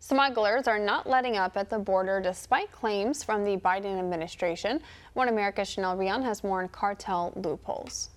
Smugglers 0.00 0.68
are 0.68 0.78
not 0.78 1.08
letting 1.08 1.36
up 1.36 1.56
at 1.56 1.70
the 1.70 1.78
border 1.78 2.20
despite 2.20 2.70
claims 2.70 3.24
from 3.24 3.44
the 3.44 3.56
Biden 3.56 3.98
administration. 3.98 4.80
One 5.14 5.28
America's 5.28 5.68
Chanel 5.68 5.96
Rion 5.96 6.22
has 6.22 6.44
more 6.44 6.62
on 6.62 6.68
cartel 6.68 7.32
loopholes. 7.34 8.10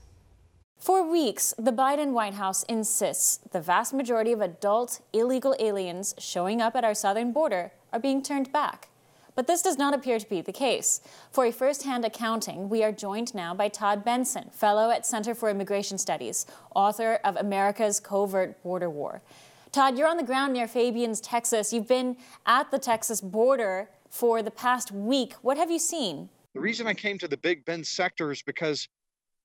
For 0.78 1.08
weeks, 1.08 1.54
the 1.58 1.72
Biden 1.72 2.12
White 2.12 2.36
House 2.36 2.64
insists 2.64 3.38
the 3.52 3.62
vast 3.62 3.94
majority 3.94 4.32
of 4.32 4.42
adult 4.42 5.02
illegal 5.12 5.56
aliens 5.60 6.16
showing 6.18 6.62
up 6.62 6.76
at 6.76 6.84
our 6.84 6.94
southern 6.94 7.32
border 7.32 7.72
are 7.92 8.00
being 8.00 8.22
turned 8.22 8.52
back. 8.52 8.90
But 9.34 9.48
this 9.48 9.62
does 9.62 9.78
not 9.78 9.94
appear 9.94 10.20
to 10.20 10.30
be 10.30 10.42
the 10.42 10.52
case. 10.52 11.02
For 11.32 11.46
a 11.46 11.52
first 11.52 11.84
hand 11.84 12.06
accounting, 12.06 12.70
we 12.70 12.84
are 12.84 12.92
joined 12.92 13.34
now 13.34 13.54
by 13.54 13.70
Todd 13.70 14.06
Bensman, 14.06 14.54
fellow 14.54 14.92
at 14.92 15.06
Center 15.06 15.34
for 15.34 15.50
Immigration 15.50 15.98
Studies, 15.98 16.46
author 16.76 17.20
of 17.24 17.38
America's 17.38 18.00
Covert 18.00 18.62
Border 18.62 18.90
War. 18.90 19.22
Todd, 19.72 19.98
you're 19.98 20.08
on 20.10 20.18
the 20.18 20.24
ground 20.24 20.52
near 20.52 20.68
Fabens, 20.68 21.22
Texas. 21.22 21.72
You've 21.72 21.88
been 21.88 22.18
at 22.46 22.70
the 22.72 22.78
Texas 22.78 23.22
border 23.22 23.90
for 24.10 24.44
the 24.44 24.52
past 24.52 24.92
week. 24.92 25.34
What 25.44 25.56
have 25.56 25.72
you 25.72 25.80
seen? 25.80 26.28
The 26.54 26.60
reason 26.60 26.88
I 26.88 26.94
came 26.94 27.18
to 27.20 27.28
the 27.30 27.38
Big 27.38 27.64
Bend 27.64 27.88
sector 27.88 28.32
is 28.32 28.42
because 28.42 28.90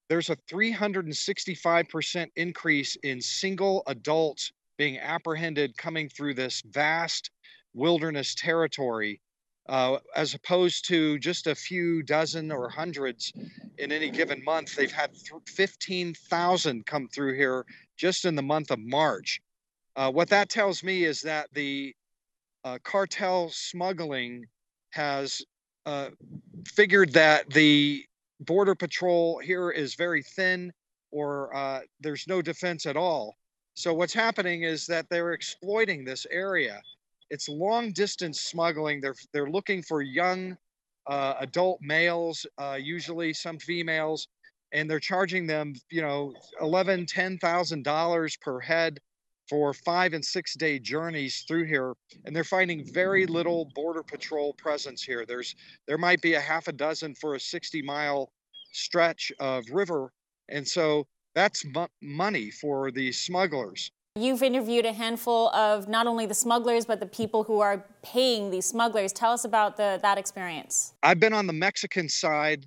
there's 0.09 0.29
a 0.29 0.37
365% 0.51 2.27
increase 2.35 2.97
in 3.05 3.21
single 3.21 3.85
adults 3.87 4.51
being 4.77 4.99
apprehended 4.99 5.77
coming 5.77 6.09
through 6.09 6.35
this 6.35 6.61
vast 6.73 7.31
wilderness 7.73 8.35
territory 8.35 9.21
uh, 9.69 9.99
as 10.17 10.35
opposed 10.35 10.89
to 10.89 11.21
just 11.21 11.47
a 11.47 11.55
few 11.55 12.03
dozen 12.03 12.51
or 12.51 12.69
hundreds 12.69 13.33
in 13.79 13.93
any 13.93 14.11
given 14.11 14.43
month. 14.43 14.75
They've 14.75 14.91
had 14.91 15.11
15,000 15.47 16.87
come 16.87 17.09
through 17.09 17.37
here 17.37 17.65
just 17.97 18.25
in 18.25 18.35
the 18.35 18.43
month 18.43 18.73
of 18.73 18.81
March. 18.81 19.41
Uh, 19.97 20.13
what 20.13 20.29
that 20.29 20.49
tells 20.51 20.85
me 20.85 21.05
is 21.05 21.23
that 21.23 21.49
the 21.55 21.95
uh, 22.65 22.79
cartel 22.85 23.49
smuggling 23.51 24.45
has 24.91 25.43
uh, 25.87 26.11
figured 26.67 27.13
that 27.13 27.49
the 27.51 28.05
border 28.41 28.75
patrol 28.75 29.41
here 29.41 29.71
is 29.71 29.95
very 29.95 30.23
thin 30.23 30.73
or 31.13 31.55
uh, 31.57 31.81
there's 32.01 32.25
no 32.29 32.43
defense 32.43 32.87
at 32.87 32.97
all. 32.97 33.37
So 33.75 33.95
what's 33.95 34.15
happening 34.15 34.65
is 34.65 34.87
that 34.87 35.07
they're 35.11 35.33
exploiting 35.33 36.05
this 36.05 36.27
area 36.31 36.83
it's 37.31 37.49
long 37.49 37.93
distance 37.93 38.41
smuggling. 38.43 39.01
They're 39.01 39.17
they're 39.33 39.51
looking 39.51 39.83
for 39.83 40.03
young 40.03 40.57
uh, 41.09 41.35
adult 41.41 41.81
males, 41.83 42.47
usually 42.79 43.33
some 43.33 43.59
females, 43.59 44.29
and 44.73 44.89
they're 44.91 45.01
charging 45.01 45.47
them, 45.47 45.75
you 45.91 46.03
know, 46.03 46.35
eleven, 46.61 47.07
ten 47.07 47.39
thousand 47.39 47.85
dollars 47.85 48.37
per 48.37 48.61
head 48.61 49.01
for 49.49 49.73
five 49.73 50.13
and 50.13 50.25
six 50.25 50.55
day 50.55 50.79
journeys 50.79 51.45
through 51.47 51.65
here, 51.65 51.95
and 52.25 52.35
they're 52.35 52.45
finding 52.45 52.85
very 52.93 53.27
little 53.27 53.71
border 53.75 54.03
patrol 54.03 54.53
presence 54.55 55.03
here. 55.03 55.25
There's 55.27 55.55
there 55.87 55.99
might 55.99 56.21
be 56.21 56.35
a 56.35 56.41
half 56.41 56.69
a 56.69 56.73
dozen 56.73 57.15
for 57.15 57.35
a 57.35 57.41
60 57.41 57.83
mile 57.83 58.33
stretch 58.73 59.33
of 59.41 59.65
river, 59.71 60.13
and 60.49 60.67
so 60.67 61.07
that's 61.35 61.65
money 62.03 62.51
for 62.51 62.91
the 62.91 63.13
smugglers. 63.13 63.91
You've 64.19 64.43
interviewed 64.43 64.87
a 64.87 64.95
handful 64.95 65.51
of 65.51 65.89
not 65.89 66.07
only 66.07 66.25
the 66.25 66.35
smugglers, 66.35 66.87
but 66.87 67.01
the 67.01 67.07
people 67.07 67.45
who 67.45 67.61
are 67.61 67.85
paying 68.03 68.51
these 68.51 68.65
smugglers. 68.65 69.13
Tell 69.13 69.33
us 69.33 69.45
about 69.45 69.77
the, 69.77 69.99
that 70.01 70.17
experience. 70.17 70.95
I've 71.03 71.21
been 71.21 71.35
on 71.35 71.47
the 71.47 71.53
Mexican 71.53 72.09
side 72.09 72.65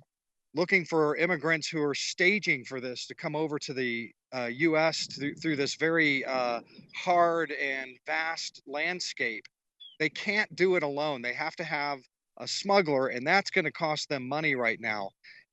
looking 0.54 0.84
for 0.84 1.16
immigrants 1.16 1.68
who 1.68 1.82
are 1.82 1.94
staging 1.94 2.64
for 2.64 2.80
this 2.80 3.06
to 3.08 3.16
come 3.16 3.34
over 3.34 3.58
to 3.58 3.72
the 3.74 4.12
uh, 4.32 4.48
U.S. 4.52 5.06
Through, 5.06 5.34
through 5.34 5.56
this 5.56 5.74
very 5.76 6.24
uh, 6.24 6.60
hard 6.94 7.52
and 7.52 7.90
vast 8.06 8.62
landscape. 8.66 9.44
They 9.98 10.08
can't 10.08 10.54
do 10.56 10.76
it 10.76 10.82
alone. 10.82 11.22
They 11.22 11.34
have 11.34 11.56
to 11.56 11.64
have 11.64 11.98
a 12.38 12.48
smuggler, 12.48 13.08
and 13.08 13.26
that's 13.26 13.50
going 13.50 13.66
to 13.66 13.72
cost 13.72 14.08
them 14.08 14.26
money 14.26 14.54
right 14.54 14.80
now. 14.80 15.10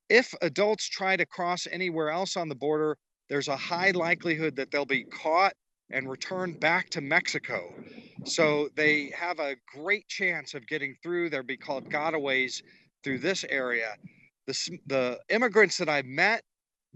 If 0.10 0.34
adults 0.42 0.88
try 0.88 1.18
to 1.18 1.26
cross 1.26 1.68
anywhere 1.70 2.10
else 2.10 2.38
on 2.38 2.48
the 2.48 2.56
border, 2.56 2.98
there's 3.30 3.50
a 3.50 3.58
high 3.58 3.92
likelihood 3.92 4.56
that 4.56 4.72
they'll 4.72 4.86
be 4.86 5.04
caught 5.04 5.54
and 5.92 6.10
returned 6.10 6.60
back 6.60 6.90
to 6.92 7.02
Mexico. 7.02 7.74
So 8.26 8.70
they 8.76 9.12
have 9.18 9.40
a 9.40 9.56
great 9.74 10.08
chance 10.08 10.54
of 10.54 10.68
getting 10.68 10.96
through. 11.02 11.30
They'll 11.30 11.44
be 11.44 11.58
called 11.58 11.90
gotaways 11.90 12.62
through 13.04 13.20
this 13.20 13.46
area. 13.50 13.96
The, 14.48 14.80
the 14.88 15.20
immigrants 15.30 15.78
that 15.78 15.90
I've 15.90 16.06
met 16.06 16.42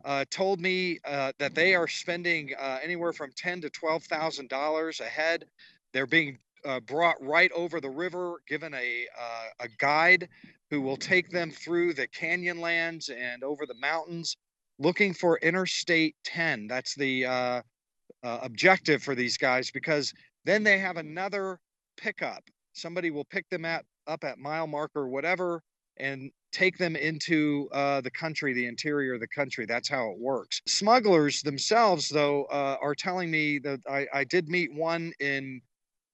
uh, 0.05 0.25
told 0.31 0.59
me 0.59 0.99
uh, 1.05 1.31
that 1.39 1.55
they 1.55 1.75
are 1.75 1.87
spending 1.87 2.51
uh, 2.59 2.79
anywhere 2.83 3.13
from 3.13 3.31
ten 3.37 3.61
to 3.61 3.69
twelve 3.69 4.03
thousand 4.05 4.49
dollars 4.49 4.99
a 4.99 5.05
head. 5.05 5.45
They're 5.93 6.07
being 6.07 6.37
uh, 6.65 6.79
brought 6.81 7.17
right 7.21 7.51
over 7.53 7.81
the 7.81 7.89
river, 7.89 8.41
given 8.47 8.73
a 8.73 9.07
uh, 9.19 9.45
a 9.61 9.67
guide 9.79 10.29
who 10.69 10.81
will 10.81 10.97
take 10.97 11.29
them 11.29 11.51
through 11.51 11.93
the 11.93 12.07
canyonlands 12.07 13.09
and 13.09 13.43
over 13.43 13.65
the 13.65 13.75
mountains, 13.75 14.37
looking 14.79 15.13
for 15.13 15.37
Interstate 15.39 16.15
10. 16.23 16.67
That's 16.67 16.95
the 16.95 17.25
uh, 18.23 18.39
objective 18.41 19.03
for 19.03 19.15
these 19.15 19.37
guys 19.37 19.71
because 19.71 20.13
then 20.45 20.63
they 20.63 20.77
have 20.79 20.97
another 20.97 21.59
pickup. 21.97 22.43
Somebody 22.73 23.11
will 23.11 23.25
pick 23.25 23.49
them 23.49 23.65
at, 23.65 23.85
up 24.07 24.23
at 24.23 24.37
mile 24.39 24.67
marker, 24.67 25.07
whatever, 25.07 25.61
and 25.97 26.31
take 26.51 26.77
them 26.77 26.95
into 26.95 27.69
uh, 27.71 28.01
the 28.01 28.11
country, 28.11 28.53
the 28.53 28.65
interior 28.65 29.15
of 29.15 29.19
the 29.19 29.27
country. 29.27 29.65
That's 29.65 29.89
how 29.89 30.11
it 30.11 30.19
works. 30.19 30.61
Smugglers 30.67 31.41
themselves, 31.41 32.09
though, 32.09 32.45
uh, 32.45 32.77
are 32.81 32.95
telling 32.95 33.31
me 33.31 33.59
that 33.59 33.79
I, 33.89 34.07
I 34.13 34.23
did 34.23 34.49
meet 34.49 34.73
one 34.73 35.13
in 35.19 35.61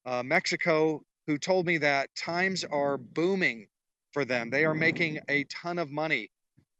uh, 0.05 0.23
Mexico 0.23 1.01
who 1.27 1.37
told 1.37 1.65
me 1.65 1.77
that 1.79 2.09
times 2.15 2.63
are 2.63 2.97
booming 2.97 3.67
for 4.13 4.25
them. 4.25 4.49
They 4.49 4.65
are 4.65 4.73
making 4.73 5.19
a 5.29 5.43
ton 5.45 5.77
of 5.77 5.91
money. 5.91 6.29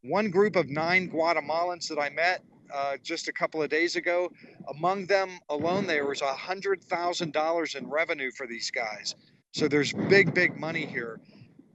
One 0.04 0.30
group 0.30 0.56
of 0.56 0.70
nine 0.70 1.10
Guatemalans 1.12 1.88
that 1.90 2.00
I 2.00 2.10
met 2.10 2.42
uh, 2.74 2.98
just 3.04 3.28
a 3.28 3.34
couple 3.34 3.62
of 3.62 3.70
days 3.70 3.96
ago. 3.96 4.32
Among 4.70 5.06
them 5.06 5.40
alone, 5.50 5.88
there 5.88 6.06
was 6.06 6.22
a 6.22 6.34
hundred 6.34 6.84
thousand 6.84 7.34
dollars 7.34 7.76
in 7.76 7.90
revenue 7.90 8.32
for 8.32 8.48
these 8.48 8.72
guys. 8.72 9.16
So 9.54 9.68
there's 9.68 9.94
big, 9.94 10.34
big 10.34 10.58
money 10.60 10.86
here. 10.86 11.20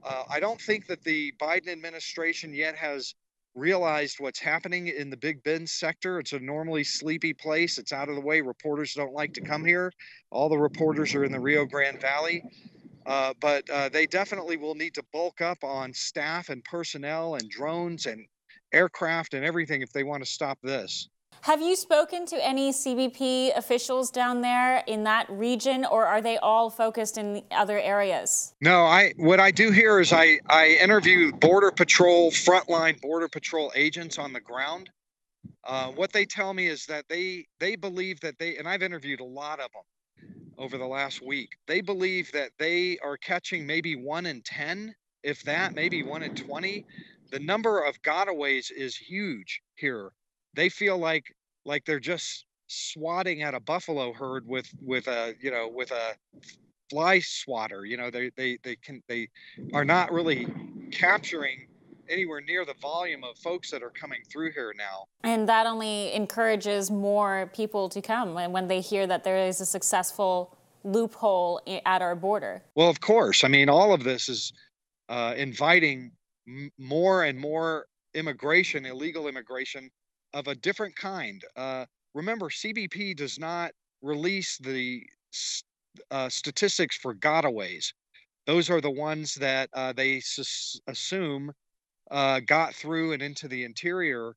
Uh, 0.03 0.23
I 0.29 0.39
don't 0.39 0.59
think 0.59 0.87
that 0.87 1.03
the 1.03 1.33
Biden 1.41 1.69
administration 1.69 2.53
yet 2.53 2.75
has 2.75 3.15
realized 3.55 4.19
what's 4.19 4.39
happening 4.39 4.87
in 4.87 5.09
the 5.09 5.17
Big 5.17 5.43
Bend 5.43 5.69
sector. 5.69 6.19
It's 6.19 6.33
a 6.33 6.39
normally 6.39 6.83
sleepy 6.83 7.33
place. 7.33 7.77
It's 7.77 7.93
out 7.93 8.09
of 8.09 8.15
the 8.15 8.21
way. 8.21 8.41
Reporters 8.41 8.93
don't 8.93 9.13
like 9.13 9.33
to 9.33 9.41
come 9.41 9.63
here. 9.63 9.91
All 10.31 10.49
the 10.49 10.57
reporters 10.57 11.13
are 11.13 11.23
in 11.23 11.31
the 11.31 11.39
Rio 11.39 11.65
Grande 11.65 12.01
Valley. 12.01 12.43
Uh, 13.05 13.33
but 13.39 13.69
uh, 13.69 13.89
they 13.89 14.05
definitely 14.05 14.57
will 14.57 14.75
need 14.75 14.93
to 14.95 15.03
bulk 15.11 15.41
up 15.41 15.63
on 15.63 15.93
staff 15.93 16.49
and 16.49 16.63
personnel 16.63 17.35
and 17.35 17.49
drones 17.49 18.05
and 18.05 18.25
aircraft 18.71 19.33
and 19.33 19.45
everything 19.45 19.81
if 19.81 19.91
they 19.91 20.03
want 20.03 20.23
to 20.23 20.29
stop 20.29 20.57
this. 20.63 21.09
Have 21.43 21.61
you 21.61 21.75
spoken 21.75 22.25
to 22.27 22.41
any 22.41 22.71
CBP 22.71 23.57
officials 23.57 24.09
down 24.09 24.39
there 24.39 24.81
in 24.87 25.03
that 25.03 25.29
region, 25.29 25.83
or 25.83 26.05
are 26.05 26.21
they 26.21 26.37
all 26.37 26.69
focused 26.69 27.17
in 27.17 27.43
other 27.51 27.77
areas? 27.77 28.55
No, 28.61 28.83
I 28.83 29.13
what 29.17 29.41
I 29.41 29.51
do 29.51 29.69
here 29.69 29.99
is 29.99 30.13
I 30.13 30.39
I 30.49 30.77
interview 30.81 31.33
border 31.33 31.69
patrol 31.69 32.31
frontline 32.31 33.01
border 33.01 33.27
patrol 33.27 33.73
agents 33.75 34.17
on 34.17 34.31
the 34.31 34.39
ground. 34.39 34.89
Uh, 35.65 35.89
what 35.89 36.13
they 36.13 36.23
tell 36.23 36.53
me 36.53 36.67
is 36.67 36.85
that 36.85 37.09
they 37.09 37.45
they 37.59 37.75
believe 37.75 38.21
that 38.21 38.39
they 38.39 38.55
and 38.55 38.65
I've 38.65 38.81
interviewed 38.81 39.19
a 39.19 39.25
lot 39.25 39.59
of 39.59 39.67
them 39.73 40.53
over 40.57 40.77
the 40.77 40.87
last 40.87 41.21
week. 41.21 41.57
They 41.67 41.81
believe 41.81 42.31
that 42.31 42.51
they 42.57 42.99
are 43.03 43.17
catching 43.17 43.67
maybe 43.67 43.97
one 43.97 44.27
in 44.27 44.43
ten, 44.43 44.95
if 45.23 45.43
that, 45.43 45.75
maybe 45.75 46.03
one 46.03 46.23
in 46.23 46.35
twenty 46.35 46.85
the 47.31 47.39
number 47.39 47.83
of 47.83 48.01
gotaways 48.01 48.71
is 48.71 48.95
huge 48.95 49.61
here. 49.75 50.11
They 50.55 50.69
feel 50.69 50.97
like 50.97 51.33
like 51.65 51.85
they're 51.85 51.99
just 51.99 52.45
swatting 52.67 53.41
at 53.43 53.53
a 53.53 53.59
buffalo 53.59 54.13
herd 54.13 54.47
with 54.47 54.69
with 54.81 55.07
a 55.07 55.35
you 55.41 55.51
know 55.51 55.69
with 55.73 55.91
a 55.91 56.15
fly 56.89 57.19
swatter. 57.19 57.85
You 57.85 57.97
know 57.97 58.09
they 58.09 58.31
they 58.35 58.57
they 58.63 58.75
can 58.75 59.01
they 59.07 59.29
are 59.73 59.85
not 59.85 60.11
really 60.11 60.47
capturing 60.91 61.67
anywhere 62.09 62.41
near 62.41 62.65
the 62.65 62.75
volume 62.81 63.23
of 63.23 63.37
folks 63.37 63.71
that 63.71 63.81
are 63.81 63.89
coming 63.89 64.19
through 64.31 64.51
here 64.51 64.73
now. 64.77 65.05
And 65.23 65.47
that 65.47 65.65
only 65.65 66.13
encourages 66.13 66.91
more 66.91 67.49
people 67.53 67.89
to 67.89 68.01
come 68.01 68.33
when 68.33 68.67
they 68.67 68.81
hear 68.81 69.07
that 69.07 69.23
there 69.23 69.37
is 69.37 69.61
a 69.61 69.65
successful 69.65 70.57
loophole 70.83 71.61
at 71.85 72.01
our 72.01 72.15
border. 72.15 72.61
Well, 72.75 72.89
of 72.89 72.99
course. 72.99 73.43
I 73.43 73.47
mean, 73.47 73.69
all 73.69 73.93
of 73.93 74.03
this 74.03 74.27
is 74.27 74.51
uh, 75.09 75.33
inviting 75.37 76.11
m- 76.47 76.71
more 76.77 77.23
and 77.23 77.39
more 77.39 77.85
immigration, 78.13 78.85
illegal 78.85 79.27
immigration 79.27 79.89
of 80.33 80.47
a 80.47 80.55
different 80.55 80.95
kind. 80.95 81.43
Uh, 81.55 81.85
remember, 82.13 82.49
CBP 82.49 83.15
does 83.15 83.39
not 83.39 83.71
release 84.01 84.57
the 84.57 85.03
uh, 86.11 86.29
statistics 86.29 86.97
for 86.97 87.13
gotaways. 87.15 87.93
Those 88.45 88.69
are 88.69 88.81
the 88.81 88.91
ones 88.91 89.35
that 89.35 89.69
uh, 89.73 89.93
they 89.93 90.21
assume 90.87 91.51
uh, 92.11 92.41
got 92.41 92.75
through 92.75 93.13
and 93.13 93.21
into 93.21 93.47
the 93.47 93.63
interior, 93.63 94.35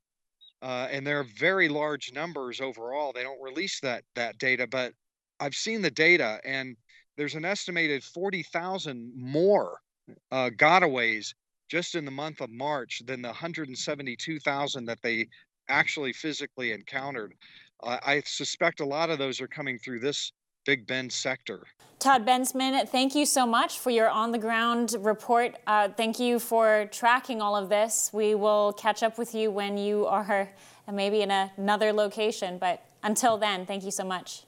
uh, 0.63 0.89
and 0.91 1.07
they're 1.07 1.25
very 1.25 1.69
large 1.69 2.13
numbers 2.13 2.61
overall. 2.61 3.13
They 3.13 3.23
don't 3.23 3.43
release 3.43 3.81
that 3.81 4.05
that 4.15 4.39
data, 4.39 4.67
but 4.67 4.93
I've 5.41 5.55
seen 5.55 5.83
the 5.83 5.91
data, 5.91 6.41
and 6.45 6.77
there's 7.17 7.35
an 7.35 7.45
estimated 7.45 8.05
40,000 8.05 9.13
more 9.17 9.79
uh, 10.31 10.51
gotaways 10.57 11.35
just 11.69 11.95
in 11.95 12.05
the 12.05 12.11
month 12.11 12.41
of 12.41 12.51
March 12.51 13.03
than 13.07 13.23
the 13.23 13.29
172,000 13.29 14.85
that 14.85 15.03
they 15.03 15.27
actually 15.69 16.13
physically 16.13 16.73
encountered. 16.73 17.35
Uh, 17.83 17.99
I 18.05 18.23
suspect 18.25 18.81
a 18.81 18.87
lot 18.87 19.11
of 19.11 19.19
those 19.19 19.41
are 19.41 19.49
coming 19.49 19.79
through 19.79 20.01
this 20.01 20.33
Big 20.65 20.87
Bend 20.87 21.13
sector. 21.13 21.63
Todd 21.99 22.27
Bensman, 22.27 22.89
thank 22.89 23.15
you 23.15 23.25
so 23.25 23.47
much 23.47 23.79
for 23.79 23.91
your 23.91 24.09
on 24.11 24.33
the 24.33 24.39
ground 24.39 24.97
report. 24.99 25.57
Uh, 25.67 25.89
thank 25.89 26.19
you 26.19 26.39
for 26.39 26.89
tracking 26.91 27.41
all 27.41 27.57
of 27.57 27.69
this. 27.69 28.11
We 28.13 28.35
will 28.35 28.73
catch 28.73 29.03
up 29.03 29.17
with 29.17 29.35
you 29.35 29.51
when 29.51 29.79
you 29.79 30.07
are 30.07 30.51
maybe 30.93 31.23
in 31.23 31.31
another 31.31 31.93
location, 31.93 32.59
but 32.59 32.85
until 33.03 33.39
then, 33.39 33.65
thank 33.65 33.85
you 33.85 33.91
so 33.91 34.05
much. 34.05 34.45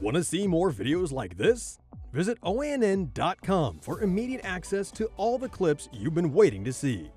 Want 0.00 0.16
to 0.16 0.24
see 0.24 0.46
more 0.46 0.70
videos 0.70 1.12
like 1.12 1.36
this? 1.36 1.78
Visit 2.12 2.40
OANN.com 2.40 3.80
for 3.80 4.00
immediate 4.00 4.40
access 4.44 4.90
to 4.92 5.10
all 5.16 5.38
the 5.38 5.48
clips 5.48 5.88
you've 5.92 6.14
been 6.14 6.32
waiting 6.32 6.64
to 6.64 6.72
see. 6.72 7.10